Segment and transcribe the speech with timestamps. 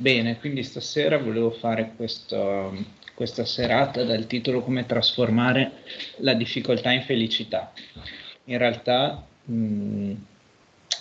[0.00, 2.72] Bene, quindi stasera volevo fare questo,
[3.14, 5.72] questa serata dal titolo Come trasformare
[6.18, 7.72] la difficoltà in felicità.
[8.44, 10.12] In realtà, mh,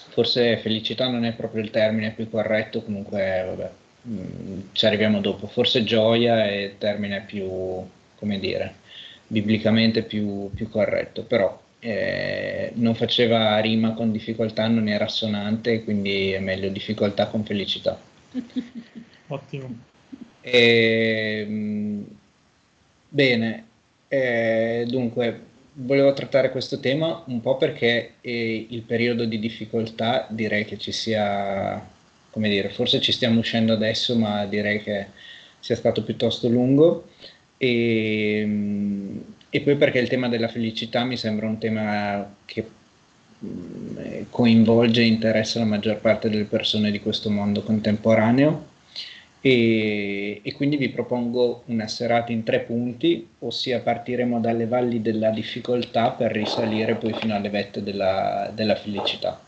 [0.09, 3.71] forse felicità non è proprio il termine più corretto, comunque vabbè,
[4.01, 5.45] mh, ci arriviamo dopo.
[5.45, 7.47] Forse gioia è il termine più,
[8.15, 8.77] come dire,
[9.27, 16.31] biblicamente più, più corretto, però eh, non faceva rima con difficoltà, non era assonante, quindi
[16.31, 18.06] è meglio difficoltà con felicità.
[19.27, 19.75] Ottimo.
[20.41, 22.05] E, ehm,
[23.09, 23.65] bene,
[24.07, 25.41] eh, dunque
[25.79, 30.91] volevo trattare questo tema un po' perché eh, il periodo di difficoltà direi che ci
[30.91, 31.85] sia,
[32.31, 35.07] come dire, forse ci stiamo uscendo adesso, ma direi che
[35.59, 37.09] sia stato piuttosto lungo.
[37.57, 42.65] E, ehm, e poi perché il tema della felicità mi sembra un tema che
[44.29, 48.75] coinvolge e interessa la maggior parte delle persone di questo mondo contemporaneo
[49.39, 55.29] e, e, quindi vi propongo una serata in tre punti, ossia partiremo dalle valli della
[55.29, 59.39] difficoltà per risalire poi fino alle vette della, della felicità.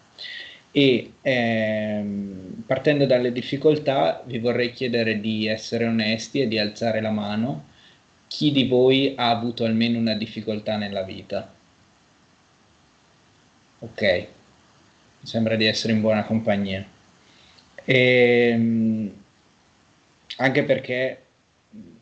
[0.71, 7.09] E ehm, partendo dalle difficoltà vi vorrei chiedere di essere onesti e di alzare la
[7.09, 7.65] mano
[8.27, 11.51] chi di voi ha avuto almeno una difficoltà nella vita.
[13.81, 16.85] Ok, mi sembra di essere in buona compagnia.
[17.85, 19.11] E, ehm,
[20.37, 21.21] anche perché,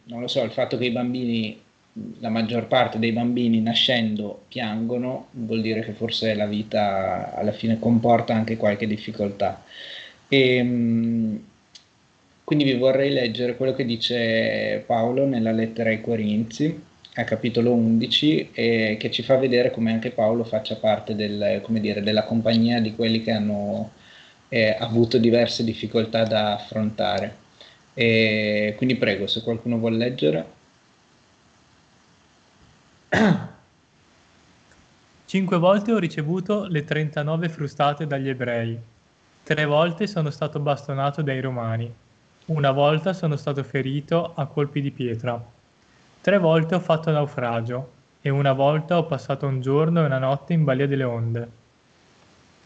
[0.05, 1.59] non lo so, il fatto che i bambini,
[2.19, 7.79] la maggior parte dei bambini nascendo piangono, vuol dire che forse la vita alla fine
[7.79, 9.63] comporta anche qualche difficoltà.
[10.27, 11.43] E, ehm,
[12.43, 16.81] quindi vi vorrei leggere quello che dice Paolo nella lettera ai Corinzi,
[17.17, 22.01] a capitolo 11, e che ci fa vedere come anche Paolo faccia parte del, dire,
[22.01, 23.91] della compagnia di quelli che hanno
[24.49, 27.45] eh, avuto diverse difficoltà da affrontare.
[27.93, 30.45] E quindi prego, se qualcuno vuol leggere.
[35.25, 38.77] Cinque volte ho ricevuto le 39 frustate dagli ebrei.
[39.43, 41.93] Tre volte sono stato bastonato dai romani
[42.47, 45.55] una volta sono stato ferito a colpi di pietra.
[46.27, 50.51] Tre volte ho fatto naufragio e una volta ho passato un giorno e una notte
[50.51, 51.49] in balia delle onde.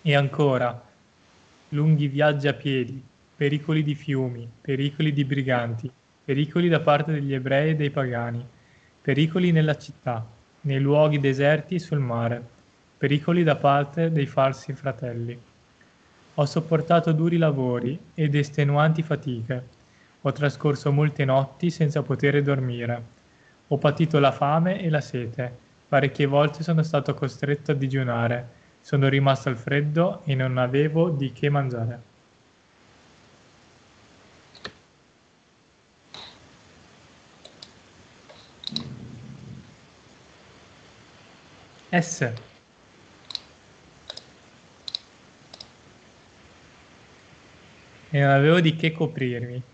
[0.02, 0.82] E ancora,
[1.70, 3.00] lunghi viaggi a piedi,
[3.36, 5.92] pericoli di fiumi, pericoli di briganti,
[6.26, 8.44] pericoli da parte degli ebrei e dei pagani,
[9.00, 10.26] pericoli nella città,
[10.62, 12.44] nei luoghi deserti e sul mare,
[12.98, 15.40] pericoli da parte dei falsi fratelli.
[16.34, 19.68] Ho sopportato duri lavori ed estenuanti fatiche.
[20.22, 23.20] Ho trascorso molte notti senza poter dormire.
[23.72, 25.58] Ho patito la fame e la sete.
[25.88, 28.50] Parecchie volte sono stato costretto a digiunare.
[28.82, 32.02] Sono rimasto al freddo e non avevo di che mangiare.
[41.92, 42.22] S
[48.10, 49.71] e non avevo di che coprirmi.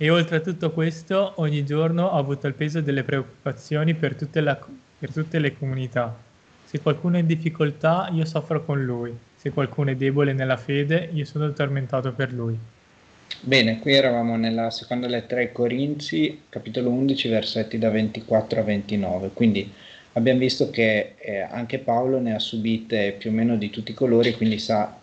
[0.00, 4.40] E oltre a tutto questo, ogni giorno ho avuto il peso delle preoccupazioni per tutte,
[4.40, 4.56] la,
[4.96, 6.16] per tutte le comunità.
[6.64, 9.12] Se qualcuno è in difficoltà, io soffro con lui.
[9.34, 12.56] Se qualcuno è debole nella fede, io sono tormentato per lui.
[13.40, 19.30] Bene, qui eravamo nella seconda lettera ai Corinzi, capitolo 11, versetti da 24 a 29.
[19.34, 19.68] Quindi
[20.12, 23.94] abbiamo visto che eh, anche Paolo ne ha subite più o meno di tutti i
[23.94, 24.96] colori, quindi sa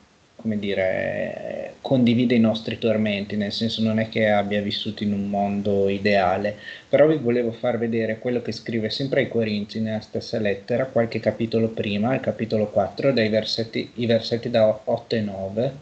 [0.46, 5.28] come dire, condivide i nostri tormenti, nel senso non è che abbia vissuto in un
[5.28, 6.56] mondo ideale,
[6.88, 11.20] però vi volevo far vedere quello che scrive sempre ai Corinzi nella stessa lettera, qualche
[11.20, 15.74] capitolo prima, il capitolo 4, dai versetti, i versetti da 8 e 9,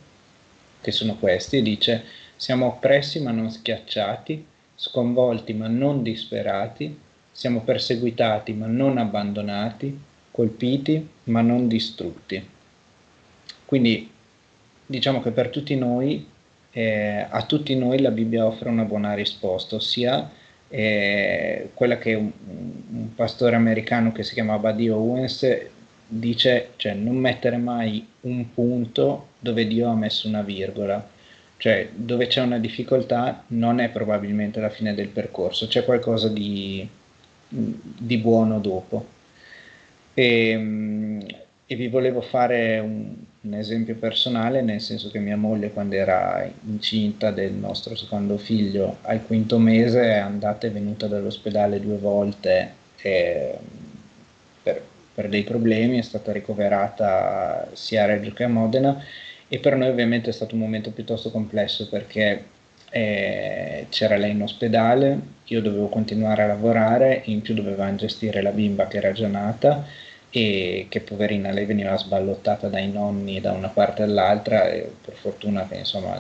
[0.80, 2.06] che sono questi, dice
[2.38, 4.46] siamo oppressi ma non schiacciati,
[4.76, 6.98] sconvolti ma non disperati,
[7.34, 10.00] siamo perseguitati ma non abbandonati,
[10.32, 12.52] colpiti ma non distrutti.
[13.66, 14.12] Quindi
[14.94, 16.24] diciamo che per tutti noi,
[16.72, 20.30] eh, a tutti noi la Bibbia offre una buona risposta, ossia
[20.70, 22.32] eh, quella che un,
[22.92, 25.48] un, pastore americano che si chiama Buddy Owens
[26.06, 31.10] dice, cioè non mettere mai un punto dove Dio ha messo una virgola,
[31.58, 36.88] cioè dove c'è una difficoltà non è probabilmente la fine del percorso, c'è qualcosa di,
[37.48, 39.08] di buono dopo.
[40.14, 41.26] E, ehm,
[41.66, 46.50] e vi volevo fare un, un, esempio personale, nel senso che mia moglie quando era
[46.66, 52.74] incinta del nostro secondo figlio al quinto mese è andata e venuta dall'ospedale due volte
[53.02, 53.58] e,
[54.62, 54.82] per,
[55.14, 59.04] per, dei problemi, è stata ricoverata sia a Reggio che a Modena.
[59.48, 62.44] E per noi ovviamente è stato un momento piuttosto complesso perché
[62.90, 68.52] eh, c'era lei in ospedale, io dovevo continuare a lavorare, in più dovevamo gestire la
[68.52, 69.86] bimba che era già nata
[70.36, 75.68] e che poverina lei veniva sballottata dai nonni da una parte all'altra e per fortuna
[75.68, 76.20] che insomma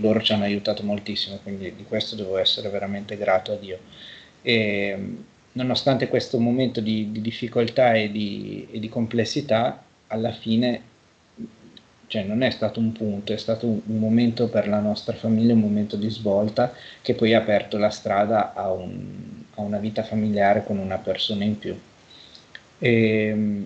[0.00, 3.78] loro ci hanno aiutato moltissimo, quindi di questo devo essere veramente grato a Dio.
[4.42, 4.98] E,
[5.52, 10.82] nonostante questo momento di, di difficoltà e di, e di, complessità, alla fine
[12.06, 15.54] cioè, non è stato un punto, è stato un, un, momento per la nostra famiglia,
[15.54, 16.70] un momento di svolta
[17.00, 21.44] che poi ha aperto la strada a, un, a una vita familiare con una persona
[21.44, 21.74] in più.
[22.78, 23.62] E,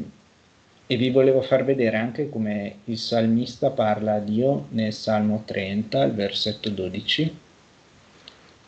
[0.90, 6.02] e vi volevo far vedere anche come il salmista parla a Dio nel Salmo 30,
[6.04, 7.36] il versetto 12.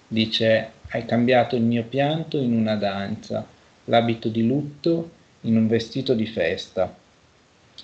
[0.07, 3.47] Dice, hai cambiato il mio pianto in una danza,
[3.85, 5.11] l'abito di lutto
[5.43, 6.95] in un vestito di festa.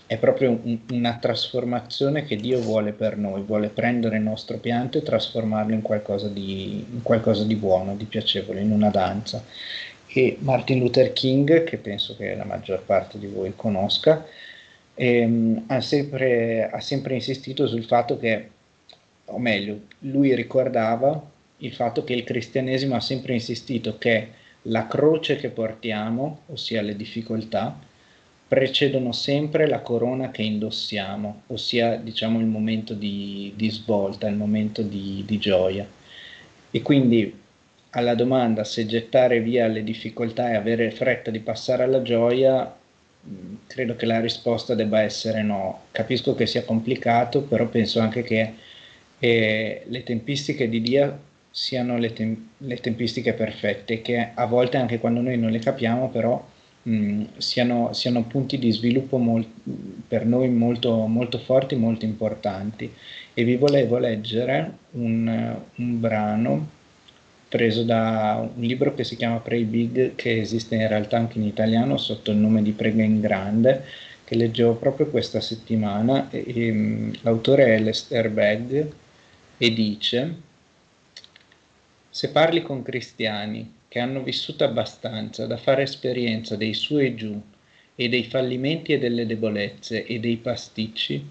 [0.04, 4.98] È proprio un, una trasformazione che Dio vuole per noi, vuole prendere il nostro pianto
[4.98, 9.42] e trasformarlo in qualcosa di, in qualcosa di buono, di piacevole, in una danza.
[10.16, 14.24] E Martin Luther King, che penso che la maggior parte di voi conosca,
[14.94, 18.48] ehm, ha, sempre, ha sempre insistito sul fatto che,
[19.26, 21.22] o meglio, lui ricordava
[21.58, 24.28] il fatto che il cristianesimo ha sempre insistito che
[24.62, 27.78] la croce che portiamo, ossia le difficoltà,
[28.48, 34.80] precedono sempre la corona che indossiamo, ossia diciamo il momento di, di svolta, il momento
[34.80, 35.86] di, di, gioia.
[36.70, 37.44] E quindi
[37.96, 42.74] alla domanda se gettare via le difficoltà e avere fretta di passare alla gioia,
[43.66, 45.86] credo che la risposta debba essere no.
[45.92, 48.54] Capisco che sia complicato, però penso anche che
[49.18, 51.18] eh, le tempistiche di Dio
[51.50, 56.10] siano le, tem- le, tempistiche perfette, che a volte anche quando noi non le capiamo,
[56.10, 56.44] però
[56.82, 59.50] mh, siano, siano, punti di sviluppo mol-
[60.06, 62.92] per noi molto, molto forti, molto importanti.
[63.32, 66.75] E vi volevo leggere un, un brano
[67.48, 71.44] preso da un libro che si chiama Pray Big, che esiste in realtà anche in
[71.44, 73.84] italiano sotto il nome di Prega in Grande,
[74.24, 76.28] che leggevo proprio questa settimana.
[76.30, 78.86] E, e, l'autore è Lester Begg
[79.58, 80.44] e dice
[82.16, 87.38] se parli con cristiani che hanno vissuto abbastanza da fare esperienza dei su e giù
[87.94, 91.26] e dei fallimenti e delle debolezze e dei pasticci,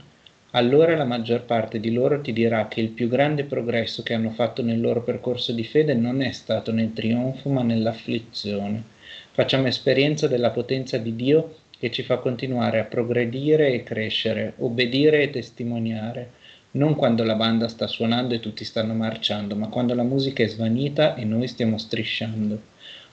[0.56, 4.30] allora la maggior parte di loro ti dirà che il più grande progresso che hanno
[4.30, 8.82] fatto nel loro percorso di fede non è stato nel trionfo ma nell'afflizione.
[9.32, 15.24] Facciamo esperienza della potenza di Dio che ci fa continuare a progredire e crescere, obbedire
[15.24, 16.44] e testimoniare
[16.76, 20.48] non quando la banda sta suonando e tutti stanno marciando, ma quando la musica è
[20.48, 22.62] svanita e noi stiamo strisciando.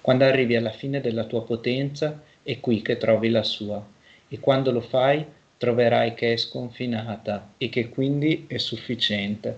[0.00, 3.84] Quando arrivi alla fine della tua potenza, è qui che trovi la sua.
[4.28, 5.24] E quando lo fai,
[5.62, 9.56] troverai che è sconfinata e che quindi è sufficiente.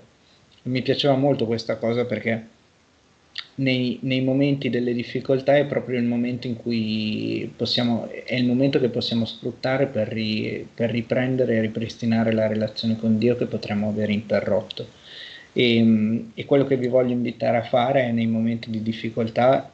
[0.65, 2.47] Mi piaceva molto questa cosa perché
[3.57, 8.79] nei, nei, momenti delle difficoltà è proprio il momento in cui possiamo, è il momento
[8.79, 13.89] che possiamo sfruttare per, ri, per riprendere e ripristinare la relazione con Dio che potremmo
[13.89, 14.87] aver interrotto.
[15.55, 19.73] E, e, quello che vi voglio invitare a fare è nei momenti di difficoltà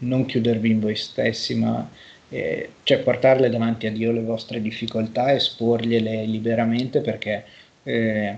[0.00, 1.88] non chiudervi in voi stessi, ma
[2.30, 7.44] eh, cioè portarle davanti a Dio le vostre difficoltà, esporgliele liberamente perché
[7.82, 8.36] eh,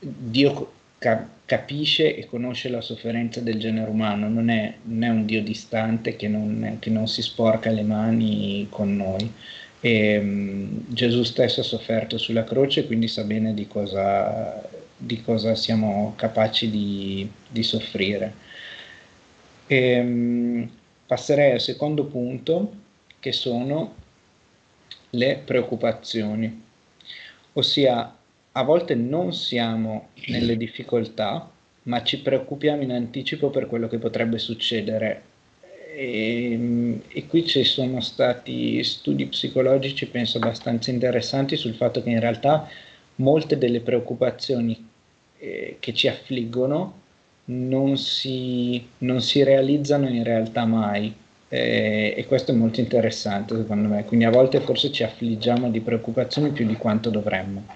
[0.00, 5.24] Dio ca- capisce e conosce la sofferenza del genere umano, non è, non è un
[5.26, 9.30] Dio distante che non, che non, si sporca le mani con noi.
[9.80, 14.62] E, um, Gesù stesso ha sofferto sulla croce, quindi sa bene di cosa,
[14.96, 18.32] di cosa siamo capaci di, di soffrire.
[19.66, 20.70] E, um,
[21.06, 22.72] passerei al secondo punto,
[23.20, 23.94] che sono
[25.10, 26.62] le preoccupazioni,
[27.54, 28.16] ossia
[28.52, 31.50] a volte non siamo nelle difficoltà,
[31.84, 35.22] ma ci preoccupiamo in anticipo per quello che potrebbe succedere.
[35.94, 42.20] E, e, qui ci sono stati studi psicologici, penso, abbastanza interessanti sul fatto che in
[42.20, 42.68] realtà
[43.16, 44.88] molte delle preoccupazioni
[45.38, 47.02] eh, che ci affliggono
[47.46, 51.14] non si, non si, realizzano in realtà mai.
[51.48, 54.04] Eh, e questo è molto interessante secondo me.
[54.04, 57.66] Quindi a volte forse ci affliggiamo di preoccupazioni più di quanto dovremmo.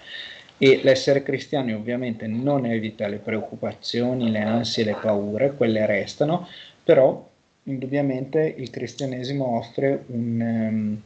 [0.57, 6.49] E l'essere cristiani ovviamente non evita le preoccupazioni, le ansie, le paure, quelle restano,
[6.83, 7.29] però
[7.65, 11.01] indubbiamente il cristianesimo offre un, um,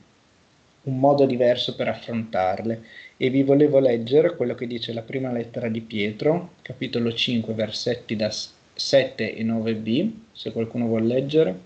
[0.85, 2.83] un modo diverso per affrontarle
[3.23, 8.17] e vi volevo leggere quello che dice la prima lettera di Pietro, capitolo 5, versetti
[8.17, 8.29] da
[8.75, 11.61] 7 e 9b, se qualcuno vuole leggere.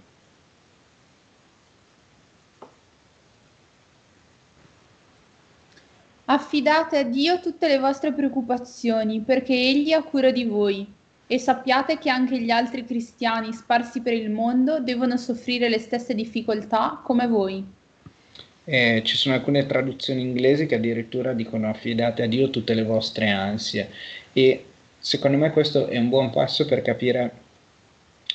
[6.27, 10.87] Affidate a Dio tutte le vostre preoccupazioni, perché Egli ha cura di voi.
[11.27, 16.15] E sappiate che anche gli altri cristiani sparsi per il mondo devono soffrire le stesse
[16.15, 17.76] difficoltà come voi.
[18.69, 23.29] Eh, ci sono alcune traduzioni inglesi che addirittura dicono affidate a Dio tutte le vostre
[23.31, 23.89] ansie.
[24.33, 24.65] E
[24.99, 27.31] secondo me questo è un buon passo per capire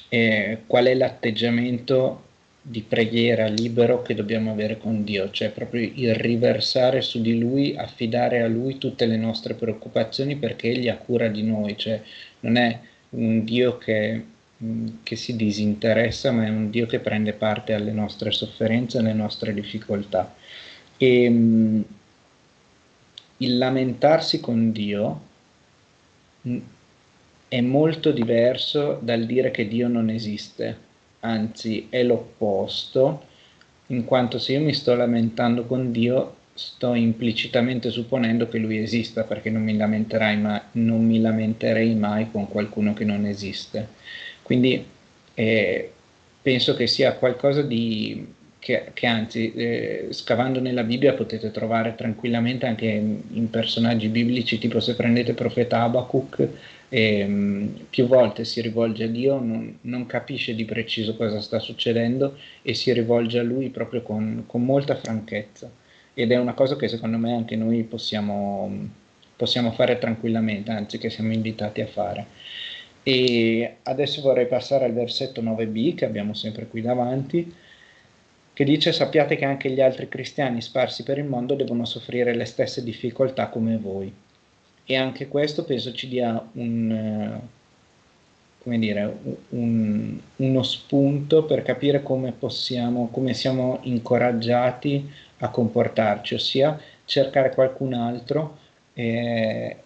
[0.08, 2.30] eh, qual è l'atteggiamento
[2.62, 7.76] di preghiera libero che dobbiamo avere con Dio, cioè proprio il riversare su di Lui,
[7.76, 12.02] affidare a Lui tutte le nostre preoccupazioni perché Egli ha cura di noi, cioè
[12.42, 14.24] non è un Dio che,
[15.04, 19.54] che si disinteressa, ma è un Dio che prende parte alle nostre sofferenze, alle nostre
[19.54, 20.34] difficoltà.
[20.98, 21.82] E mm,
[23.38, 25.22] il lamentarsi con Dio
[26.48, 26.60] mm,
[27.48, 30.78] è molto diverso dal dire che Dio non esiste,
[31.22, 33.26] anzi è l'opposto,
[33.88, 39.24] in quanto se io mi sto lamentando con Dio sto implicitamente supponendo che lui esista
[39.24, 43.90] perché non mi, ma- non mi lamenterei mai con qualcuno che non esiste.
[44.42, 44.86] Quindi
[45.34, 45.92] eh,
[46.42, 48.26] penso che sia qualcosa di,
[48.60, 54.58] che, che anzi eh, scavando nella Bibbia potete trovare tranquillamente anche in, in personaggi biblici
[54.58, 56.48] tipo se prendete profeta Abacuc
[56.94, 62.38] eh, più volte si rivolge a Dio, non, non, capisce di preciso cosa sta succedendo
[62.62, 65.72] e si rivolge a Lui proprio con, con molta franchezza
[66.14, 68.70] ed è una cosa che secondo me anche noi possiamo,
[69.38, 72.26] possiamo fare tranquillamente, anzi che siamo invitati a fare.
[73.04, 77.54] E adesso vorrei passare al versetto 9b che abbiamo sempre qui davanti,
[78.54, 82.46] che dice sappiate che anche gli altri cristiani sparsi per il mondo devono soffrire le
[82.46, 84.14] stesse difficoltà come voi.
[84.86, 87.40] E anche questo penso ci dia un,
[88.64, 89.18] come dire,
[89.50, 97.94] un, uno spunto per capire come possiamo, come siamo incoraggiati a comportarci, ossia cercare qualcun
[97.94, 98.58] altro
[98.94, 99.78] eh,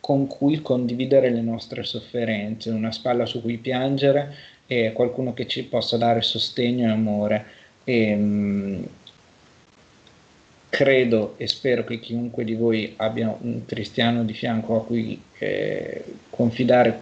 [0.00, 4.34] con cui condividere le nostre sofferenze, una spalla su cui piangere
[4.66, 7.44] e qualcuno che ci possa dare sostegno e amore.
[7.84, 8.82] E, mh, mm,
[10.68, 16.04] credo e spero che chiunque di voi abbia un cristiano di fianco a cui eh,
[16.30, 17.00] confidare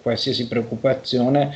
[0.00, 1.54] qualsiasi preoccupazione,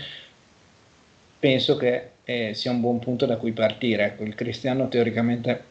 [1.38, 4.04] penso che eh, sia un buon punto da cui partire.
[4.04, 5.64] Ecco, il cristiano teoricamente,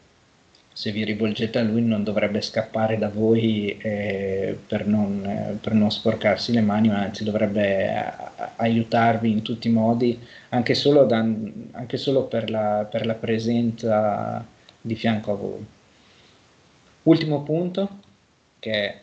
[0.72, 5.74] se vi rivolgete a lui, non dovrebbe scappare da voi eh, per, non, eh, per,
[5.74, 10.74] non, sporcarsi le mani, ma anzi dovrebbe a, a, aiutarvi in tutti i modi, anche
[10.74, 14.44] solo, da, anche solo per, la, per la presenza
[14.80, 15.66] di fianco a voi.
[17.04, 17.98] Ultimo punto,
[18.58, 19.00] che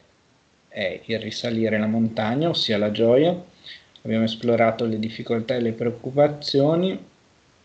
[0.68, 3.36] è il risalire la montagna, ossia la gioia.
[4.02, 6.98] Abbiamo esplorato le difficoltà e le preoccupazioni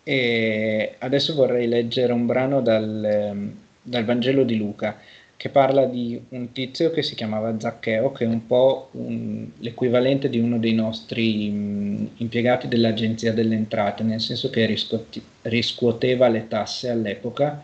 [0.03, 3.53] e adesso vorrei leggere un brano dal,
[3.85, 4.99] dal Vangelo di Luca
[5.37, 10.29] che parla di un tizio che si chiamava Zaccheo, che è un po' un, l'equivalente
[10.29, 16.49] di uno dei nostri mh, impiegati dell'Agenzia delle Entrate, nel senso che riscuoti, riscuoteva le
[16.49, 17.62] tasse all'epoca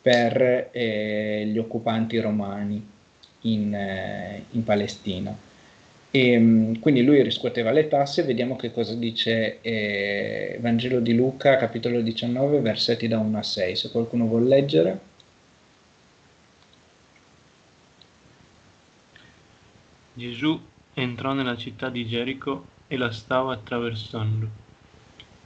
[0.00, 2.82] per eh, gli occupanti romani
[3.42, 5.36] in, eh, in Palestina.
[6.12, 11.56] E, mm, quindi lui riscuoteva le tasse, vediamo che cosa dice eh, Vangelo di Luca,
[11.56, 15.09] capitolo 19, versetti da 1 a 6, se qualcuno vuol leggere.
[20.12, 20.60] Gesù
[20.94, 24.48] entrò nella città di Gerico e la stava attraversando.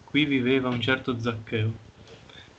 [0.05, 1.85] Qui viveva un certo Zaccheo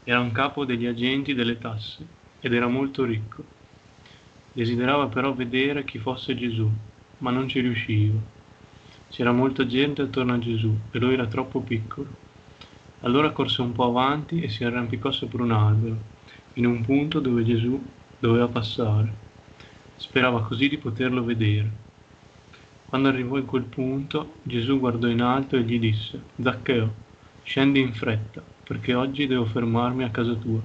[0.07, 2.05] era un capo degli agenti delle tasse
[2.39, 3.43] ed era molto ricco.
[4.53, 6.69] Desiderava però vedere chi fosse Gesù,
[7.19, 8.19] ma non ci riusciva.
[9.09, 12.07] C'era molta gente attorno a Gesù e lui era troppo piccolo.
[12.99, 15.97] Allora corse un po' avanti e si arrampicò sopra un albero,
[16.53, 17.83] in un punto dove Gesù
[18.19, 19.11] doveva passare.
[19.95, 21.84] Sperava così di poterlo vedere.
[22.95, 26.93] Quando arrivò in quel punto, Gesù guardò in alto e gli disse, Zaccheo,
[27.43, 30.61] scendi in fretta perché oggi devo fermarmi a casa tua.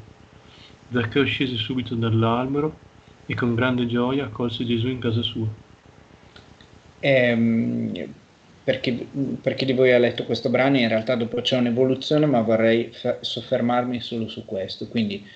[0.93, 2.79] Zaccheo scese subito dall'albero
[3.27, 5.49] e con grande gioia accolse Gesù in casa sua.
[7.01, 8.15] Ehm,
[8.63, 9.09] perché,
[9.43, 13.99] perché di voi ha letto questo brano, in realtà dopo c'è un'evoluzione, ma vorrei soffermarmi
[14.01, 14.87] solo su questo.
[14.87, 15.27] Quindi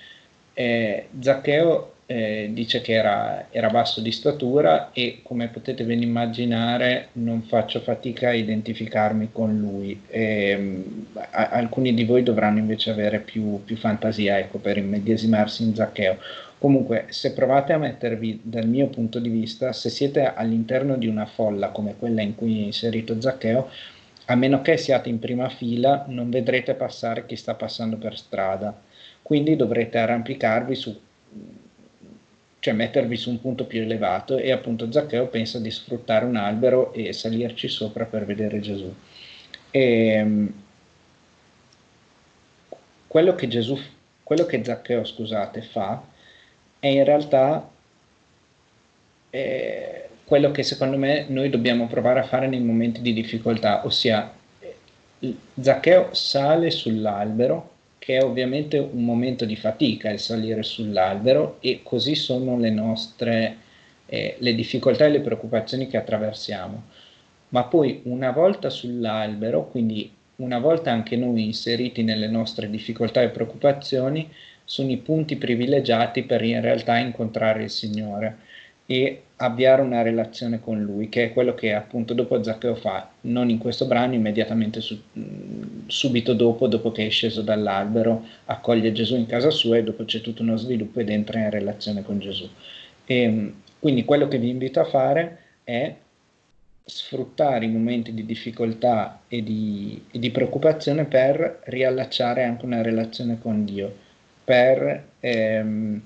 [0.55, 7.09] eh, Zaccheo eh, dice che era, era, basso di statura e come potete ben immaginare
[7.13, 10.01] non faccio fatica a identificarmi con lui.
[10.09, 10.85] E,
[11.31, 16.19] a, alcuni di voi dovranno invece avere più, più fantasia ecco, per immedesimarsi in Zaccheo.
[16.59, 21.27] Comunque, se provate a mettervi dal mio punto di vista, se siete all'interno di una
[21.27, 23.69] folla come quella in cui è inserito Zaccheo,
[24.27, 28.75] a meno che siate in prima fila, non vedrete passare chi sta passando per strada.
[29.25, 31.01] Quindi dovrete arrampicarvi su
[32.59, 36.93] cioè mettervi su un punto più elevato e appunto Zaccheo pensa di sfruttare un albero
[36.93, 38.95] e salirci sopra per vedere Gesù.
[39.71, 40.55] E, ehm,
[43.07, 43.79] quello che Gesù,
[44.23, 46.03] quello che Zaccheo, scusate, fa
[46.79, 47.71] è in realtà
[49.31, 54.33] eh, quello che secondo me noi dobbiamo provare a fare nei momenti di difficoltà, ossia
[55.61, 57.74] Zaccheo sale sull'albero,
[58.05, 63.57] che è ovviamente un momento di fatica il salire sull'albero e così sono le nostre
[64.05, 66.83] eh, le difficoltà e le preoccupazioni che attraversiamo.
[67.49, 73.31] Ma poi una volta sull'albero, quindi una volta anche noi inseriti nelle nostre difficoltà e
[73.31, 74.31] preoccupazioni,
[74.65, 78.37] sono i punti privilegiati per in realtà incontrare il Signore
[78.87, 83.49] e avviare una relazione con lui, che è quello che appunto dopo Zaccheo fa, non
[83.49, 84.99] in questo brano, immediatamente su,
[85.87, 90.21] subito dopo, dopo che è sceso dall'albero, accoglie Gesù in casa sua e dopo c'è
[90.21, 92.49] tutto uno sviluppo ed entra in relazione con Gesù.
[93.07, 95.95] E, quindi quello che vi invito a fare è
[96.87, 103.39] sfruttare i momenti di difficoltà e di, e di preoccupazione per riallacciare anche una relazione
[103.41, 103.95] con Dio,
[104.45, 105.05] per...
[105.21, 106.03] Ehm,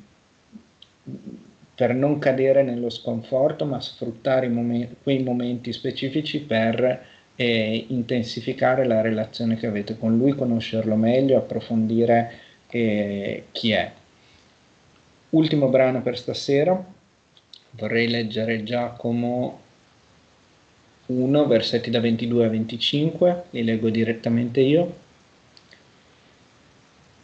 [1.79, 7.07] per non cadere nello sconforto, ma sfruttare momenti, quei momenti specifici per
[7.37, 12.33] eh, intensificare la relazione che avete con lui, conoscerlo meglio, approfondire
[12.69, 13.93] eh, chi è.
[15.31, 16.85] Ultimo brano per stasera,
[17.71, 19.61] vorrei leggere Giacomo
[21.07, 25.07] 1, versetti da 22 a 25, li leggo direttamente io.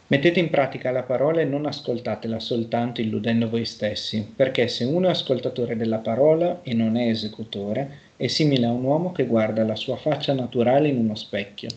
[0.06, 5.06] Mettete in pratica la parola e non ascoltatela soltanto illudendo voi stessi, perché se uno
[5.06, 9.64] è ascoltatore della parola e non è esecutore, è simile a un uomo che guarda
[9.64, 11.70] la sua faccia naturale in uno specchio,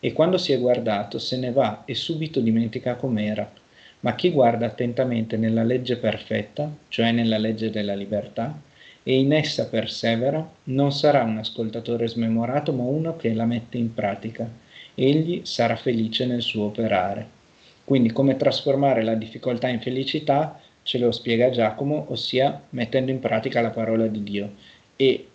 [0.00, 3.52] e quando si è guardato se ne va e subito dimentica com'era.
[4.00, 8.58] Ma chi guarda attentamente nella legge perfetta, cioè nella legge della libertà,
[9.02, 13.92] e in essa persevera, non sarà un ascoltatore smemorato, ma uno che la mette in
[13.92, 14.50] pratica.
[14.94, 17.42] Egli sarà felice nel suo operare.
[17.84, 23.60] Quindi come trasformare la difficoltà in felicità ce lo spiega Giacomo, ossia mettendo in pratica
[23.60, 24.52] la parola di Dio.
[24.96, 25.28] E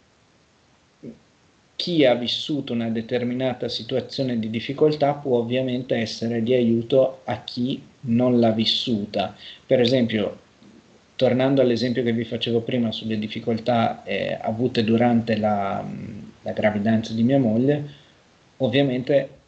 [1.75, 7.81] chi ha vissuto una determinata situazione di difficoltà può ovviamente essere di aiuto a chi
[8.01, 9.35] non l'ha vissuta.
[9.65, 10.39] Per esempio,
[11.15, 15.85] tornando all'esempio che vi facevo prima sulle difficoltà eh, avute durante la,
[16.41, 17.83] la gravidanza di mia moglie,
[18.57, 19.38] ovviamente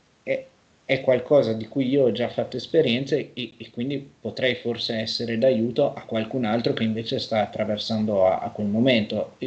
[0.92, 5.38] è qualcosa di cui io ho già fatto esperienze e, e, quindi potrei forse essere
[5.38, 9.38] d'aiuto a qualcun altro che invece sta attraversando a, a quel momento,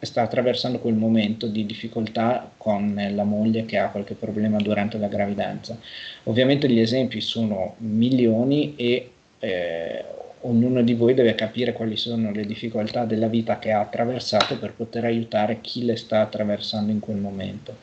[0.00, 5.08] sta attraversando quel momento di difficoltà con la moglie che ha qualche problema durante la
[5.08, 5.78] gravidanza.
[6.22, 10.04] Ovviamente gli esempi sono milioni e eh,
[10.40, 14.72] ognuno di voi deve capire quali sono le difficoltà della vita che ha attraversato per
[14.72, 17.76] poter aiutare chi le sta attraversando in quel momento.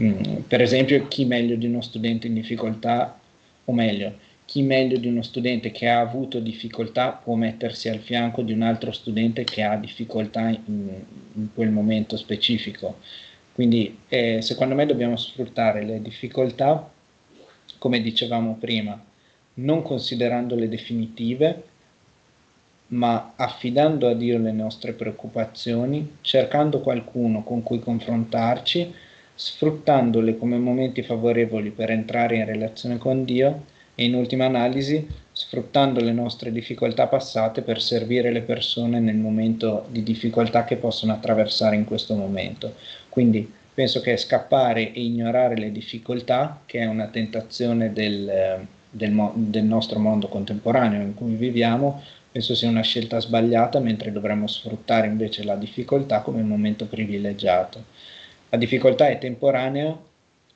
[0.00, 3.18] Mm, per esempio, chi meglio di uno studente in difficoltà,
[3.64, 8.42] o meglio, chi meglio di uno studente che ha avuto difficoltà può mettersi al fianco
[8.42, 10.90] di un altro studente che ha difficoltà in,
[11.34, 12.98] in quel momento specifico.
[13.52, 16.90] Quindi eh, secondo me dobbiamo sfruttare le difficoltà,
[17.78, 19.00] come dicevamo prima,
[19.54, 21.64] non considerandole definitive,
[22.88, 28.94] ma affidando a Dio le nostre preoccupazioni, cercando qualcuno con cui confrontarci,
[29.34, 33.64] sfruttandole come momenti favorevoli per entrare in relazione con Dio
[33.94, 39.86] e in ultima analisi sfruttando le nostre difficoltà passate per servire le persone nel momento
[39.90, 42.74] di difficoltà che possono attraversare in questo momento.
[43.08, 49.64] Quindi penso che scappare e ignorare le difficoltà, che è una tentazione del, del, del
[49.64, 55.44] nostro mondo contemporaneo in cui viviamo, penso sia una scelta sbagliata, mentre dovremmo sfruttare invece
[55.44, 57.84] la difficoltà come momento privilegiato.
[58.52, 59.98] La difficoltà è temporanea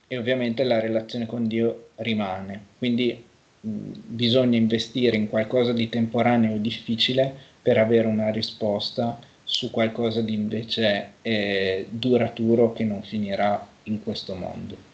[0.07, 3.25] e ovviamente la relazione con Dio rimane, quindi
[3.59, 3.69] mh,
[4.05, 10.35] bisogna investire in qualcosa di temporaneo e difficile per avere una risposta su qualcosa di
[10.35, 14.86] invece eh, duraturo che non finirà in questo mondo.